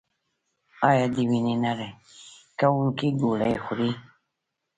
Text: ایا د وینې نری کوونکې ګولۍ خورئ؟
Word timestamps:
ایا 0.89 1.05
د 1.15 1.17
وینې 1.29 1.55
نری 1.63 1.89
کوونکې 2.59 3.07
ګولۍ 3.19 3.55
خورئ؟ 3.63 3.91